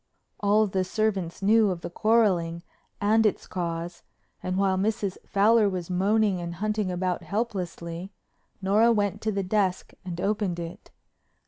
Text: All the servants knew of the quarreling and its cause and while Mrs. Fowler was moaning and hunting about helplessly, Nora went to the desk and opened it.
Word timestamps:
All 0.39 0.65
the 0.65 0.83
servants 0.83 1.43
knew 1.43 1.69
of 1.69 1.81
the 1.81 1.89
quarreling 1.91 2.63
and 2.99 3.23
its 3.23 3.45
cause 3.45 4.01
and 4.41 4.57
while 4.57 4.75
Mrs. 4.75 5.15
Fowler 5.27 5.69
was 5.69 5.91
moaning 5.91 6.41
and 6.41 6.55
hunting 6.55 6.89
about 6.91 7.21
helplessly, 7.21 8.11
Nora 8.63 8.91
went 8.91 9.21
to 9.21 9.31
the 9.31 9.43
desk 9.43 9.93
and 10.03 10.19
opened 10.19 10.57
it. 10.57 10.89